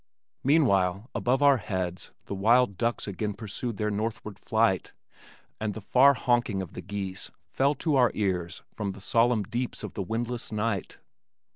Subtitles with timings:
[0.43, 4.93] Meanwhile, above our heads the wild ducks again pursued their northward flight,
[5.59, 9.83] and the far honking of the geese fell to our ears from the solemn deeps
[9.83, 10.97] of the windless night.